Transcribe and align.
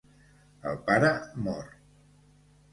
El 0.71 0.79
pare 0.87 1.13
mor. 1.49 1.71